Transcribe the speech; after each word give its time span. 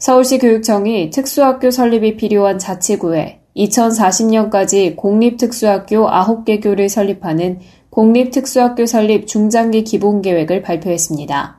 서울시 0.00 0.38
교육청이 0.38 1.10
특수학교 1.10 1.70
설립이 1.70 2.16
필요한 2.16 2.58
자치구에 2.58 3.42
2040년까지 3.54 4.96
공립특수학교 4.96 6.08
9개 6.08 6.62
교를 6.62 6.88
설립하는 6.88 7.58
공립특수학교 7.90 8.86
설립 8.86 9.26
중장기 9.26 9.84
기본계획을 9.84 10.62
발표했습니다. 10.62 11.58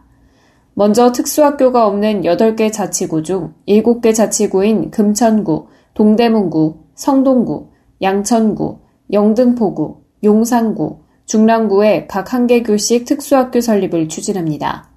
먼저 0.73 1.12
특수학교가 1.12 1.85
없는 1.85 2.23
8개 2.23 2.73
자치구 2.73 3.21
중 3.21 3.53
7개 3.67 4.15
자치구인 4.15 4.89
금천구, 4.89 5.67
동대문구, 5.93 6.77
성동구, 6.95 7.67
양천구, 8.01 8.79
영등포구, 9.13 9.98
용산구, 10.23 11.01
중랑구에 11.27 12.07
각 12.07 12.34
한 12.34 12.48
개 12.48 12.63
교씩 12.63 13.05
특수학교 13.05 13.62
설립을 13.62 14.07
추진합니다. 14.07 14.90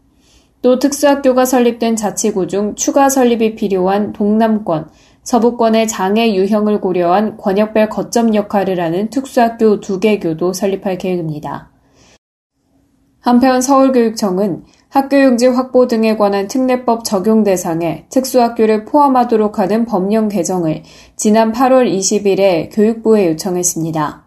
또 0.64 0.78
특수학교가 0.78 1.44
설립된 1.44 1.94
자치구 1.94 2.46
중 2.46 2.74
추가 2.74 3.10
설립이 3.10 3.54
필요한 3.54 4.14
동남권, 4.14 4.88
서부권의 5.22 5.86
장애 5.88 6.34
유형을 6.34 6.80
고려한 6.80 7.36
권역별 7.36 7.90
거점 7.90 8.34
역할을 8.34 8.80
하는 8.80 9.10
특수학교 9.10 9.80
두 9.80 10.00
개 10.00 10.18
교도 10.18 10.54
설립할 10.54 10.96
계획입니다. 10.96 11.70
한편 13.20 13.60
서울교육청은 13.60 14.64
학교용지 14.88 15.48
확보 15.48 15.86
등에 15.86 16.16
관한 16.16 16.48
특례법 16.48 17.04
적용 17.04 17.44
대상에 17.44 18.06
특수학교를 18.08 18.86
포함하도록 18.86 19.58
하는 19.58 19.84
법령 19.84 20.28
개정을 20.28 20.82
지난 21.14 21.52
8월 21.52 21.94
20일에 21.94 22.74
교육부에 22.74 23.28
요청했습니다. 23.32 24.24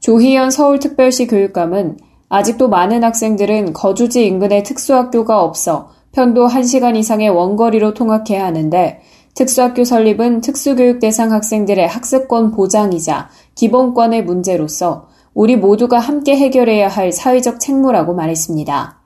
조희연 0.00 0.50
서울특별시 0.50 1.28
교육감은 1.28 2.09
아직도 2.30 2.68
많은 2.68 3.02
학생들은 3.02 3.72
거주지 3.72 4.24
인근에 4.24 4.62
특수학교가 4.62 5.42
없어 5.42 5.90
편도 6.12 6.46
1시간 6.46 6.96
이상의 6.96 7.28
원거리로 7.28 7.92
통학해야 7.92 8.46
하는데 8.46 9.00
특수학교 9.34 9.82
설립은 9.82 10.40
특수교육 10.40 11.00
대상 11.00 11.32
학생들의 11.32 11.86
학습권 11.88 12.52
보장이자 12.52 13.30
기본권의 13.56 14.24
문제로서 14.24 15.08
우리 15.34 15.56
모두가 15.56 15.98
함께 15.98 16.36
해결해야 16.36 16.88
할 16.88 17.12
사회적 17.12 17.58
책무라고 17.58 18.14
말했습니다. 18.14 19.00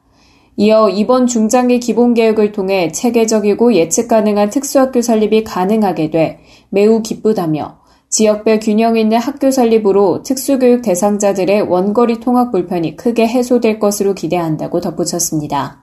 이어 0.56 0.90
이번 0.90 1.26
중장기 1.26 1.80
기본계획을 1.80 2.52
통해 2.52 2.92
체계적이고 2.92 3.74
예측 3.74 4.08
가능한 4.08 4.50
특수학교 4.50 5.00
설립이 5.00 5.44
가능하게 5.44 6.10
돼 6.10 6.40
매우 6.68 7.00
기쁘다며 7.00 7.78
지역별 8.14 8.60
균형 8.60 8.96
있는 8.96 9.18
학교 9.18 9.50
설립으로 9.50 10.22
특수교육 10.22 10.82
대상자들의 10.82 11.62
원거리 11.62 12.20
통학 12.20 12.52
불편이 12.52 12.94
크게 12.94 13.26
해소될 13.26 13.80
것으로 13.80 14.14
기대한다고 14.14 14.80
덧붙였습니다. 14.80 15.82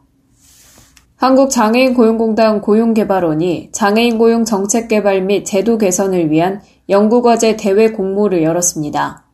한국장애인 1.18 1.94
고용공단 1.94 2.62
고용개발원이 2.62 3.72
장애인 3.74 4.18
고용 4.18 4.46
정책 4.46 4.88
개발 4.88 5.24
및 5.24 5.44
제도 5.44 5.78
개선을 5.78 6.32
위한 6.32 6.62
연구과제 6.88 7.58
대회 7.58 7.92
공모를 7.92 8.44
열었습니다. 8.44 9.26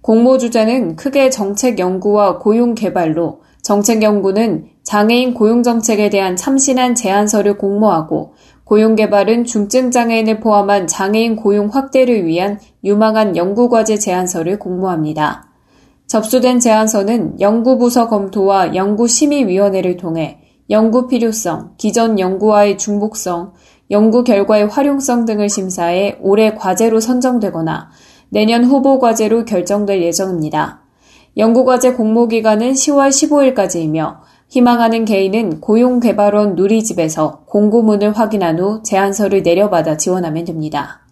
공모 0.00 0.36
주제는 0.36 0.96
크게 0.96 1.30
정책 1.30 1.78
연구와 1.78 2.38
고용 2.38 2.74
개발로 2.74 3.42
정책 3.62 4.02
연구는 4.02 4.64
장애인 4.82 5.34
고용 5.34 5.62
정책에 5.62 6.10
대한 6.10 6.34
참신한 6.34 6.96
제안서를 6.96 7.58
공모하고 7.58 8.32
고용개발은 8.70 9.46
중증장애인을 9.46 10.38
포함한 10.38 10.86
장애인 10.86 11.34
고용 11.34 11.66
확대를 11.66 12.24
위한 12.24 12.60
유망한 12.84 13.36
연구과제 13.36 13.98
제안서를 13.98 14.60
공모합니다. 14.60 15.48
접수된 16.06 16.60
제안서는 16.60 17.40
연구부서 17.40 18.08
검토와 18.08 18.76
연구심의위원회를 18.76 19.96
통해 19.96 20.38
연구 20.70 21.08
필요성, 21.08 21.72
기존 21.78 22.20
연구와의 22.20 22.78
중복성, 22.78 23.54
연구 23.90 24.22
결과의 24.22 24.68
활용성 24.68 25.24
등을 25.24 25.48
심사해 25.48 26.16
올해 26.20 26.54
과제로 26.54 27.00
선정되거나 27.00 27.90
내년 28.28 28.62
후보 28.62 29.00
과제로 29.00 29.44
결정될 29.44 30.00
예정입니다. 30.00 30.82
연구과제 31.36 31.94
공모 31.94 32.28
기간은 32.28 32.74
10월 32.74 33.08
15일까지이며 33.08 34.18
희망하는 34.50 35.04
개인은 35.04 35.60
고용개발원 35.60 36.56
누리집에서 36.56 37.44
공고문을 37.46 38.18
확인한 38.18 38.58
후 38.58 38.82
제안서를 38.82 39.44
내려받아 39.44 39.96
지원하면 39.96 40.44
됩니다. 40.44 41.02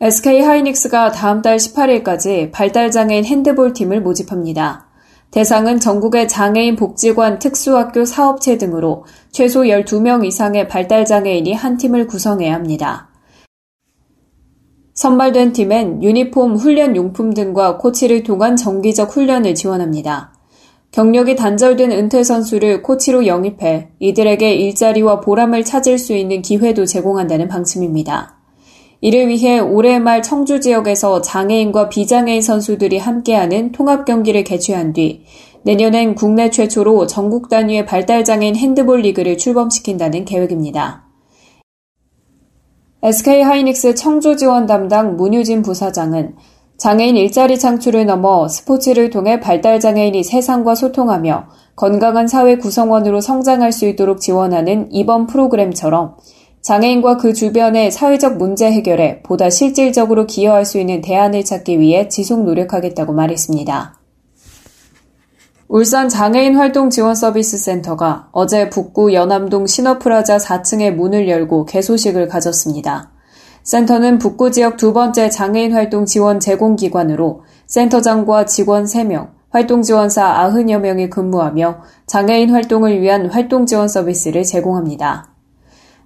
SK 0.00 0.40
하이닉스가 0.40 1.12
다음 1.12 1.42
달 1.42 1.58
18일까지 1.58 2.50
발달장애인 2.52 3.26
핸드볼 3.26 3.74
팀을 3.74 4.00
모집합니다. 4.00 4.86
대상은 5.30 5.78
전국의 5.78 6.28
장애인 6.28 6.76
복지관 6.76 7.38
특수학교 7.38 8.06
사업체 8.06 8.56
등으로 8.56 9.04
최소 9.30 9.62
12명 9.64 10.24
이상의 10.24 10.68
발달장애인이 10.68 11.52
한 11.52 11.76
팀을 11.76 12.06
구성해야 12.06 12.54
합니다. 12.54 13.10
선발된 14.94 15.52
팀엔 15.52 16.02
유니폼 16.02 16.56
훈련 16.56 16.96
용품 16.96 17.34
등과 17.34 17.76
코치를 17.76 18.22
통한 18.22 18.56
정기적 18.56 19.14
훈련을 19.14 19.54
지원합니다. 19.54 20.35
경력이 20.96 21.36
단절된 21.36 21.92
은퇴 21.92 22.24
선수를 22.24 22.82
코치로 22.82 23.26
영입해 23.26 23.88
이들에게 23.98 24.54
일자리와 24.54 25.20
보람을 25.20 25.62
찾을 25.62 25.98
수 25.98 26.14
있는 26.14 26.40
기회도 26.40 26.86
제공한다는 26.86 27.48
방침입니다. 27.48 28.38
이를 29.02 29.28
위해 29.28 29.58
올해 29.58 29.98
말 29.98 30.22
청주 30.22 30.58
지역에서 30.58 31.20
장애인과 31.20 31.90
비장애인 31.90 32.40
선수들이 32.40 32.96
함께하는 32.96 33.72
통합 33.72 34.06
경기를 34.06 34.42
개최한 34.42 34.94
뒤 34.94 35.26
내년엔 35.64 36.14
국내 36.14 36.48
최초로 36.48 37.06
전국 37.06 37.50
단위의 37.50 37.84
발달장애인 37.84 38.56
핸드볼 38.56 39.02
리그를 39.02 39.36
출범시킨다는 39.36 40.24
계획입니다. 40.24 41.04
SK 43.02 43.42
하이닉스 43.42 43.96
청주 43.96 44.38
지원 44.38 44.64
담당 44.64 45.16
문유진 45.16 45.60
부사장은 45.60 46.36
장애인 46.78 47.16
일자리 47.16 47.58
창출을 47.58 48.04
넘어 48.04 48.48
스포츠를 48.48 49.08
통해 49.08 49.40
발달 49.40 49.80
장애인이 49.80 50.22
세상과 50.22 50.74
소통하며 50.74 51.46
건강한 51.74 52.28
사회 52.28 52.56
구성원으로 52.56 53.20
성장할 53.20 53.72
수 53.72 53.86
있도록 53.86 54.20
지원하는 54.20 54.88
이번 54.90 55.26
프로그램처럼 55.26 56.16
장애인과 56.60 57.16
그 57.16 57.32
주변의 57.32 57.90
사회적 57.92 58.36
문제 58.36 58.70
해결에 58.70 59.22
보다 59.22 59.48
실질적으로 59.48 60.26
기여할 60.26 60.66
수 60.66 60.78
있는 60.78 61.00
대안을 61.00 61.44
찾기 61.44 61.78
위해 61.78 62.08
지속 62.08 62.44
노력하겠다고 62.44 63.12
말했습니다. 63.12 64.00
울산 65.68 66.08
장애인 66.08 66.56
활동 66.56 66.90
지원 66.90 67.14
서비스 67.14 67.56
센터가 67.56 68.28
어제 68.32 68.68
북구 68.68 69.14
연암동 69.14 69.66
신어프라자 69.66 70.36
4층에 70.36 70.92
문을 70.92 71.28
열고 71.28 71.64
개소식을 71.64 72.28
가졌습니다. 72.28 73.15
센터는 73.66 74.18
북구 74.18 74.52
지역 74.52 74.76
두 74.76 74.92
번째 74.92 75.28
장애인 75.28 75.72
활동 75.72 76.06
지원 76.06 76.38
제공 76.38 76.76
기관으로 76.76 77.42
센터장과 77.66 78.46
직원 78.46 78.84
3명, 78.84 79.30
활동 79.50 79.82
지원사 79.82 80.48
90여 80.52 80.78
명이 80.78 81.10
근무하며 81.10 81.82
장애인 82.06 82.50
활동을 82.50 83.00
위한 83.00 83.26
활동 83.26 83.66
지원 83.66 83.88
서비스를 83.88 84.44
제공합니다. 84.44 85.32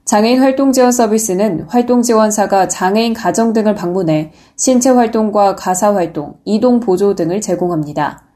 장애인 0.06 0.40
활동 0.40 0.72
지원 0.72 0.90
서비스는 0.90 1.66
활동 1.68 2.00
지원사가 2.00 2.68
장애인 2.68 3.12
가정 3.12 3.52
등을 3.52 3.74
방문해 3.74 4.32
신체 4.56 4.88
활동과 4.88 5.54
가사 5.54 5.94
활동, 5.94 6.36
이동 6.46 6.80
보조 6.80 7.14
등을 7.14 7.42
제공합니다. 7.42 8.29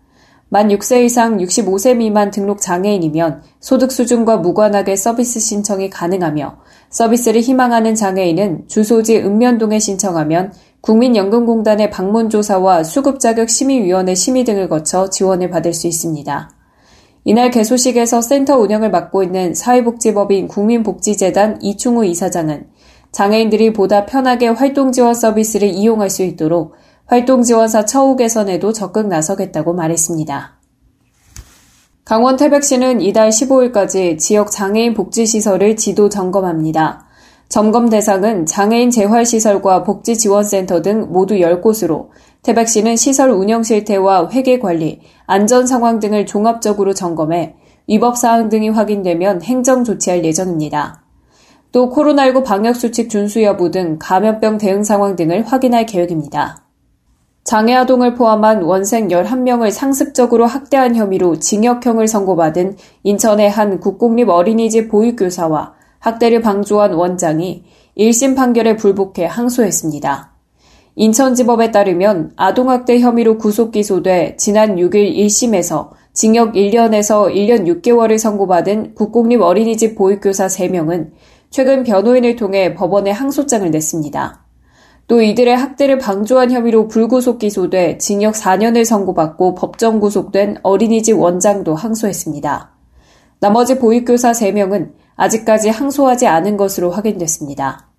만 0.49 0.69
6세 0.69 1.05
이상 1.05 1.39
65세 1.39 1.97
미만 1.97 2.31
등록 2.31 2.61
장애인이면 2.61 3.43
소득 3.61 3.91
수준과 3.91 4.37
무관하게 4.39 4.95
서비스 4.97 5.41
신청이 5.41 5.91
가능하며 5.91 6.59
서비스를 6.91 7.41
희망하는 7.41 7.95
장애인은 7.95 8.69
주소지 8.69 9.19
읍면동에 9.19 9.79
신청하면 9.79 10.53
국민연금공단의 10.81 11.91
방문조사와 11.91 12.85
수급자격 12.85 13.49
심의위원회 13.49 14.15
심의 14.15 14.45
등을 14.45 14.69
거쳐 14.69 15.09
지원을 15.09 15.51
받을 15.51 15.73
수 15.73 15.87
있습니다. 15.87 16.51
이날 17.25 17.51
개소식에서 17.51 18.21
센터 18.21 18.59
운영을 18.59 18.91
맡고 18.91 19.23
있는 19.23 19.55
사회복지법인 19.55 20.47
국민복지재단 20.47 21.59
이충우 21.63 22.05
이사장은 22.05 22.67
장애인들이 23.13 23.73
보다 23.73 24.05
편하게 24.05 24.49
활동 24.49 24.93
지원 24.93 25.15
서비스를 25.15 25.69
이용할 25.69 26.11
수 26.11 26.23
있도록 26.23 26.75
활동 27.07 27.43
지원사 27.43 27.85
처우 27.85 28.17
개선에도 28.17 28.73
적극 28.73 29.09
나서겠다고 29.09 29.75
말했습니다. 29.75 30.55
강원 32.05 32.37
태백시는 32.37 33.03
이달 33.03 33.29
15일까지 33.29 34.19
지역 34.19 34.51
장애인 34.51 34.95
복지시설을 34.95 35.77
지도 35.77 36.09
점검합니다. 36.09 37.07
점검 37.49 37.91
대상은 37.91 38.47
장애인 38.47 38.91
재활시설과 38.91 39.85
복지지원센터 39.85 40.81
등 40.81 41.09
모두 41.11 41.35
10곳으로 41.35 42.09
태백시는 42.43 42.97
시설 42.97 43.31
운영 43.31 43.63
실태와 43.63 44.31
회계 44.31 44.59
관리, 44.59 45.01
안전 45.27 45.67
상황 45.67 46.01
등을 46.01 46.25
종합적으로 46.25 46.95
점검해 46.95 47.55
위법 47.87 48.17
사항 48.17 48.49
등이 48.49 48.71
확인되면 48.71 49.43
행정 49.43 49.85
조치할 49.85 50.25
예정입니다. 50.25 51.03
또 51.71 51.91
코로나19 51.91 52.45
방역수칙 52.45 53.11
준수 53.11 53.43
여부 53.43 53.71
등 53.71 53.99
감염병 54.01 54.59
대응 54.59 54.85
상황 54.85 55.17
등을 55.17 55.47
확인할 55.47 55.87
계획입니다. 55.87 56.64
장애아동을 57.45 58.15
포함한 58.15 58.63
원생 58.63 59.09
11명을 59.09 59.71
상습적으로 59.71 60.47
학대한 60.47 60.97
혐의로 60.97 61.39
징역형을 61.39 62.09
선고받은 62.09 62.77
인천의 63.03 63.51
한 63.51 63.81
국공립 63.81 64.31
어린이집 64.31 64.89
보육교사와 64.89 65.75
학대를 65.99 66.41
방조한 66.41 66.95
원장이 66.95 67.65
1심 67.99 68.35
판결에 68.35 68.77
불복해 68.77 69.27
항소했습니다. 69.27 70.33
인천지법에 70.97 71.71
따르면 71.71 72.33
아동학대 72.37 73.01
혐의로 73.01 73.37
구속 73.37 73.73
기소돼 73.73 74.37
지난 74.37 74.77
6일 74.77 75.15
1심에서 75.15 75.91
징역 76.15 76.55
1년에서 76.55 77.35
1년 77.35 77.67
6개월을 77.83 78.19
선고받은 78.19 78.95
국공립 78.95 79.43
어린이집 79.43 79.97
보육교사 79.97 80.47
3명은 80.47 81.11
최근 81.51 81.83
변호인을 81.83 82.37
통해 82.37 82.75
법원에 82.75 83.11
항소장을 83.11 83.71
냈습니다. 83.71 84.44
또 85.07 85.21
이들의 85.21 85.55
학대를 85.55 85.99
방조한 85.99 86.51
혐의로 86.51 86.89
불구속 86.89 87.39
기소돼 87.39 87.99
징역 87.99 88.35
4년을 88.35 88.85
선고받고 88.85 89.55
법정 89.55 90.01
구속된 90.01 90.59
어린이집 90.63 91.19
원장도 91.19 91.75
항소했습니다. 91.75 92.73
나머지 93.41 93.79
보육교사 93.79 94.33
3명은 94.33 94.93
아직까지 95.17 95.69
항소하지 95.69 96.27
않은 96.27 96.57
것으로 96.57 96.91
확인됐습니다. 96.91 97.91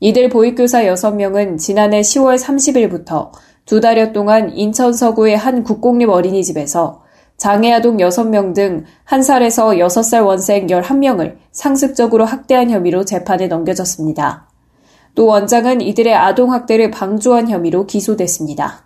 이들 0.00 0.28
보육교사 0.28 0.82
6명은 0.82 1.56
지난해 1.58 2.02
10월 2.02 2.38
30일부터 2.38 3.30
두 3.64 3.80
달여 3.80 4.12
동안 4.12 4.54
인천 4.54 4.92
서구의 4.92 5.38
한 5.38 5.64
국공립 5.64 6.10
어린이집에서 6.10 7.02
장애아동 7.38 7.96
6명 7.96 8.54
등 8.54 8.84
1살에서 9.06 9.78
6살 9.78 10.26
원생 10.26 10.66
11명을 10.66 11.36
상습적으로 11.52 12.26
학대한 12.26 12.70
혐의로 12.70 13.06
재판에 13.06 13.46
넘겨졌습니다. 13.46 14.43
또 15.14 15.26
원장은 15.26 15.80
이들의 15.80 16.14
아동학대를 16.14 16.90
방조한 16.90 17.48
혐의로 17.48 17.86
기소됐습니다. 17.86 18.84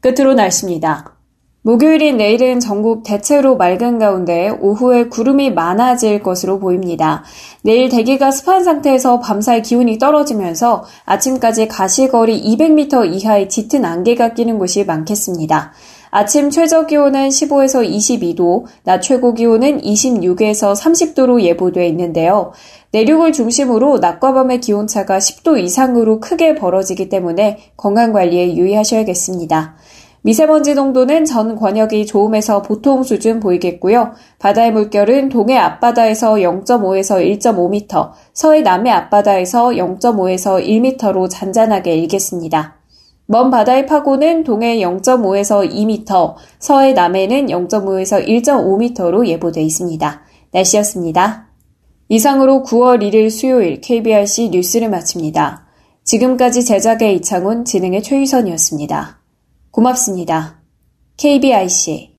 끝으로 0.00 0.34
날씨입니다. 0.34 1.16
목요일인 1.64 2.16
내일은 2.16 2.58
전국 2.58 3.04
대체로 3.04 3.56
맑은 3.56 4.00
가운데 4.00 4.48
오후에 4.50 5.08
구름이 5.08 5.52
많아질 5.52 6.20
것으로 6.20 6.58
보입니다. 6.58 7.22
내일 7.62 7.88
대기가 7.88 8.32
습한 8.32 8.64
상태에서 8.64 9.20
밤사이 9.20 9.62
기온이 9.62 9.96
떨어지면서 9.98 10.82
아침까지 11.04 11.68
가시거리 11.68 12.42
200m 12.42 13.14
이하의 13.14 13.48
짙은 13.48 13.84
안개가 13.84 14.34
끼는 14.34 14.58
곳이 14.58 14.84
많겠습니다. 14.84 15.72
아침 16.14 16.50
최저 16.50 16.84
기온은 16.84 17.30
15에서 17.30 17.88
22도, 17.88 18.66
낮 18.84 19.00
최고 19.00 19.32
기온은 19.32 19.80
26에서 19.80 20.76
30도로 20.76 21.40
예보돼 21.40 21.88
있는데요. 21.88 22.52
내륙을 22.90 23.32
중심으로 23.32 23.96
낮과 23.96 24.34
밤의 24.34 24.60
기온차가 24.60 25.16
10도 25.16 25.58
이상으로 25.58 26.20
크게 26.20 26.54
벌어지기 26.54 27.08
때문에 27.08 27.72
건강 27.78 28.12
관리에 28.12 28.56
유의하셔야겠습니다. 28.56 29.76
미세먼지 30.20 30.74
농도는 30.74 31.24
전 31.24 31.56
권역이 31.56 32.04
좋음에서 32.04 32.60
보통 32.60 33.02
수준 33.04 33.40
보이겠고요. 33.40 34.12
바다의 34.38 34.72
물결은 34.72 35.30
동해 35.30 35.56
앞바다에서 35.56 36.34
0.5에서 36.34 37.40
1.5m, 37.40 38.10
서해 38.34 38.60
남해 38.60 38.90
앞바다에서 38.90 39.70
0.5에서 39.70 40.62
1m로 40.62 41.30
잔잔하게 41.30 41.96
일겠습니다. 41.96 42.81
먼 43.26 43.50
바다의 43.50 43.86
파고는 43.86 44.44
동해 44.44 44.78
0.5에서 44.78 45.70
2m, 45.70 46.34
서해 46.58 46.92
남해는 46.92 47.46
0.5에서 47.46 48.26
1.5m로 48.26 49.26
예보돼 49.26 49.62
있습니다. 49.62 50.22
날씨였습니다. 50.52 51.48
이상으로 52.08 52.62
9월 52.66 53.02
1일 53.02 53.30
수요일 53.30 53.80
KBRC 53.80 54.50
뉴스를 54.50 54.90
마칩니다. 54.90 55.66
지금까지 56.04 56.64
제작의 56.64 57.16
이창훈, 57.16 57.64
진행의 57.64 58.02
최유선이었습니다. 58.02 59.20
고맙습니다. 59.70 60.60
KBIC 61.16 62.16